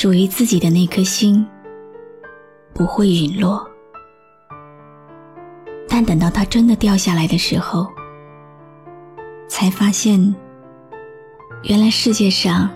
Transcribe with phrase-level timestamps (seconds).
[0.00, 1.44] 属于自己的那颗心
[2.72, 3.68] 不会陨落，
[5.88, 7.84] 但等到它真的掉下来的时候，
[9.48, 10.32] 才发现，
[11.64, 12.70] 原来世界上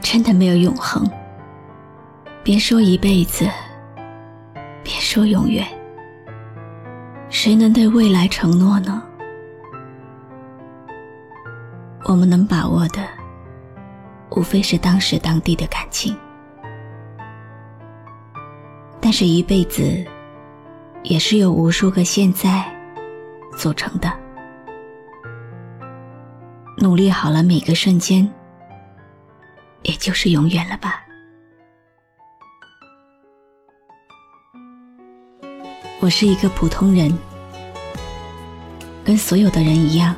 [0.00, 1.04] 真的没有永恒。
[2.44, 3.44] 别说一辈子，
[4.84, 5.66] 别说永远，
[7.30, 9.02] 谁能对未来承诺呢？
[12.04, 13.25] 我们能把握的。
[14.30, 16.16] 无非是当时当地的感情，
[19.00, 20.04] 但是一辈子
[21.02, 22.64] 也是由无数个现在
[23.56, 24.12] 组成的。
[26.78, 28.30] 努力好了每个瞬间，
[29.82, 31.02] 也就是永远了吧。
[36.00, 37.16] 我是一个普通人，
[39.02, 40.14] 跟所有的人一样，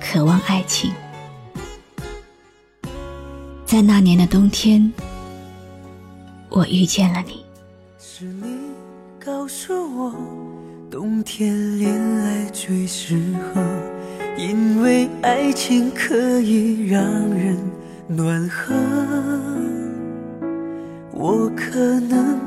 [0.00, 0.92] 渴望爱情。
[3.72, 4.92] 在那年的冬天，
[6.50, 7.42] 我遇见了你。
[7.98, 8.44] 是你
[9.18, 10.14] 告诉我，
[10.90, 13.16] 冬天恋爱最适
[13.54, 13.64] 合，
[14.36, 17.56] 因为爱情可以让人
[18.06, 18.74] 暖和。
[21.10, 22.38] 我可能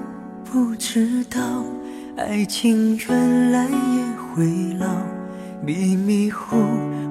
[0.43, 1.41] 不知道，
[2.17, 4.45] 爱情原来也会
[4.77, 4.95] 老，
[5.65, 6.55] 迷迷糊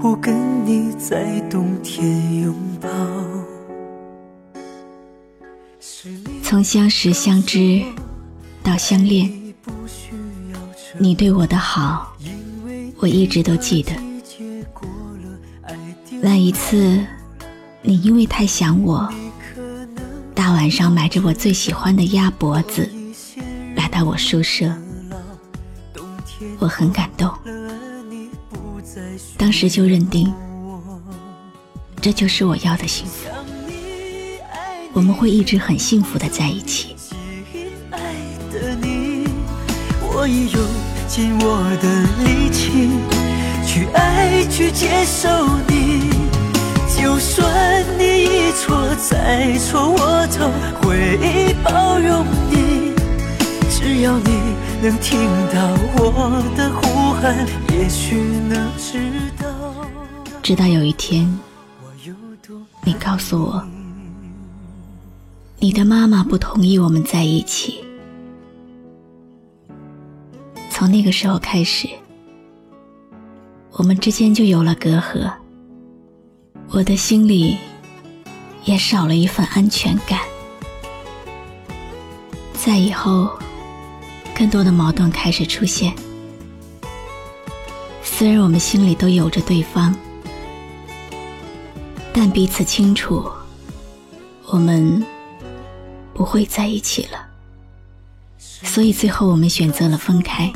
[0.01, 2.89] 糊跟你在冬天拥抱。
[6.55, 7.83] 从相识相知
[8.63, 9.29] 到相恋，
[10.97, 12.17] 你对我的好，
[12.99, 13.93] 我一直都记得。
[16.23, 17.05] 那一次，
[17.83, 19.13] 你因为太想我，
[20.33, 22.89] 大晚上买着我最喜欢的鸭脖子，
[23.75, 24.73] 来到我宿舍，
[26.61, 27.29] 我很感动。
[29.37, 30.33] 当时就认定，
[32.01, 33.34] 这就是我要的幸福。
[34.95, 36.95] 我们会一直很幸福的在一起。
[37.91, 37.99] 爱
[38.53, 39.27] 的你，
[40.01, 40.63] 我已用
[41.09, 42.89] 尽我的力气
[43.67, 45.29] 去爱，去接受
[45.69, 46.11] 你。
[46.97, 50.49] 就算你一错再错，我都
[50.87, 52.95] 会包容你。
[53.69, 54.31] 只要你
[54.81, 55.19] 能听
[55.53, 58.15] 到我的呼喊，也许
[58.49, 59.11] 能知
[59.43, 59.49] 道。
[60.41, 61.27] 直到有一天，
[62.85, 63.67] 你告诉我。
[65.65, 67.83] 你的妈妈不同意我们在一起。
[70.69, 71.89] 从那个时候开始，
[73.73, 75.33] 我们之间就有了隔阂，
[76.69, 77.57] 我的心里
[78.67, 80.21] 也少了一份安全感。
[82.53, 83.31] 在以后，
[84.37, 85.95] 更多的矛盾开始出现。
[88.03, 89.97] 虽然我们心里都有着对方，
[92.13, 93.27] 但彼此清楚，
[94.49, 95.03] 我们。
[96.15, 97.29] 不会在一起了，
[98.39, 100.53] 所以最后我们选择了分开。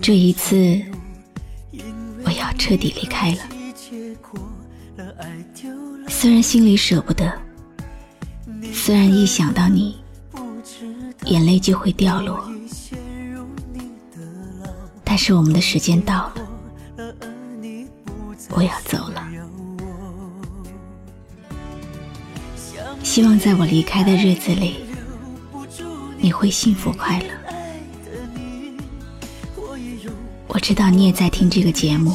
[0.00, 0.80] 这一次，
[2.24, 3.38] 我要彻底离开了。
[6.08, 7.32] 虽然心里舍不得，
[8.72, 9.98] 虽然一想到你，
[11.26, 12.48] 眼泪就会掉落，
[15.04, 17.14] 但是我们的时间到了，
[18.50, 19.29] 我要走了。
[23.10, 24.76] 希望在我离开的日子里，
[26.16, 27.26] 你会幸福快乐。
[30.46, 32.14] 我知道你也在听这个节目，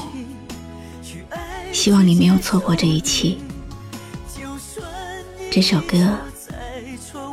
[1.73, 3.39] 希望你没有错过这一期。
[5.51, 6.17] 这首歌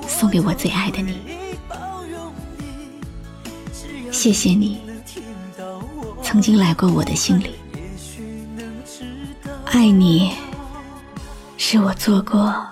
[0.08, 1.20] 送给我最爱的你，
[4.10, 4.80] 谢谢你
[6.20, 7.52] 曾经来过我的心里，
[9.66, 10.32] 爱你
[11.56, 12.71] 是我做过。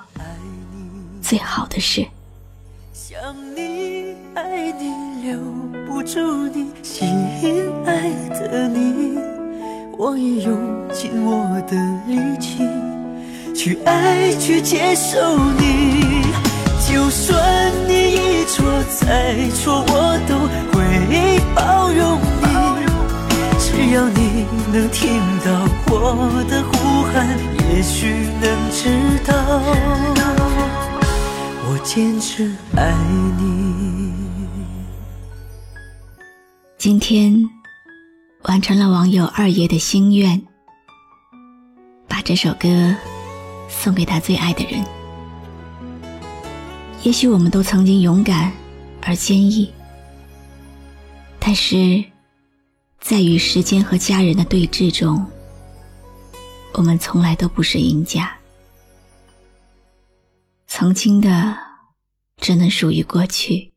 [1.30, 2.04] 最好的事。
[2.92, 3.16] 想
[3.54, 4.90] 你，爱你，
[5.22, 5.38] 留
[5.86, 6.18] 不住
[6.48, 7.06] 你，心
[7.86, 9.16] 爱的你，
[9.96, 10.58] 我已用
[10.92, 11.76] 尽我的
[12.08, 12.66] 力气
[13.54, 16.24] 去爱，去接受你。
[16.88, 18.66] 就算你一错
[18.98, 20.34] 再错，我都
[20.72, 22.48] 会包容你。
[23.56, 25.46] 只要你能听到
[25.92, 27.38] 我的呼喊。
[27.72, 28.90] 也许能知
[29.24, 29.32] 道，
[31.82, 32.92] 坚持爱
[33.38, 34.12] 你。
[36.76, 37.34] 今天
[38.42, 40.40] 完成了网友二爷的心愿，
[42.06, 42.94] 把这首歌
[43.68, 44.84] 送给他最爱的人。
[47.02, 48.52] 也许我们都曾经勇敢
[49.02, 49.72] 而坚毅，
[51.38, 52.04] 但是
[53.00, 55.24] 在与时间和家人的对峙中，
[56.74, 58.30] 我们从来都不是赢家。
[60.66, 61.58] 曾经的
[62.40, 63.72] 只能属于过去。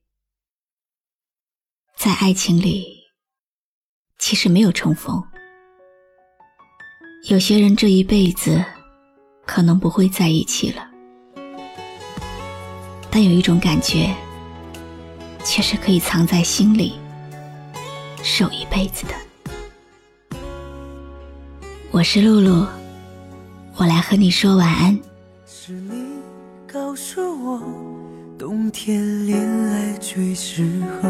[1.97, 3.03] 在爱情里，
[4.17, 5.21] 其实没有重逢。
[7.29, 8.63] 有些人这一辈子
[9.45, 10.89] 可能不会在一起了，
[13.11, 14.15] 但有一种感觉，
[15.43, 16.99] 却是可以藏在心里，
[18.23, 19.13] 守一辈子的。
[21.91, 22.65] 我是露露，
[23.75, 24.99] 我来和你说晚安。
[25.45, 26.19] 是你
[26.67, 27.61] 告诉我，
[28.43, 30.65] 冬天恋爱最适
[31.01, 31.09] 合。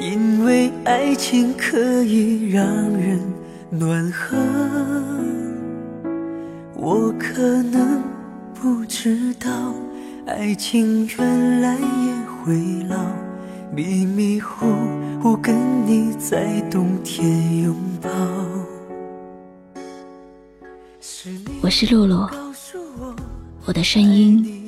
[0.00, 2.66] 因为爱情可以让
[2.98, 3.20] 人
[3.70, 4.36] 暖和，
[6.74, 8.02] 我可能
[8.52, 9.72] 不知道，
[10.26, 12.12] 爱情原来也
[12.42, 13.06] 会老，
[13.72, 14.66] 迷迷糊
[15.22, 15.54] 糊跟
[15.86, 18.10] 你在冬天拥抱。
[21.62, 22.28] 我是露露，
[23.64, 24.67] 我的声音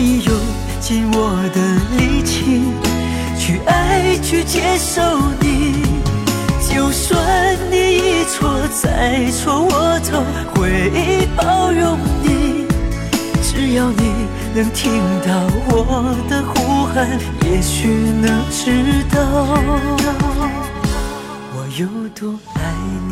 [0.00, 0.32] 我已用。
[0.80, 1.60] 尽我的
[1.98, 2.62] 力气
[3.38, 5.02] 去爱，去接受
[5.38, 5.84] 你。
[6.66, 7.20] 就算
[7.70, 8.48] 你一错
[8.82, 10.24] 再错，我都
[10.58, 12.64] 会包容你。
[13.42, 14.02] 只要你
[14.54, 15.28] 能听到
[15.68, 16.96] 我的呼喊，
[17.44, 17.88] 也许
[18.22, 19.20] 能知道
[21.52, 21.86] 我有
[22.18, 22.58] 多爱
[23.06, 23.09] 你。